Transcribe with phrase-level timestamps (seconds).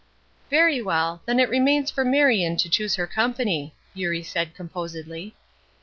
[0.49, 5.35] "Very well then it remains for Marion to choose her company," Eurie said, composedly.